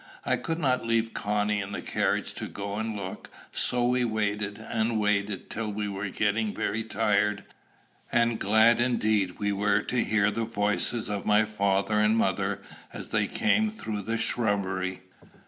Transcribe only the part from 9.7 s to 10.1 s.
to